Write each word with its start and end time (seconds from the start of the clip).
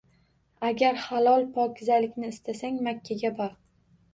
Agar 0.69 0.95
halol-pokizalikni 1.01 2.33
istasang 2.37 2.83
Makkaga 2.89 3.35
bor. 3.43 3.55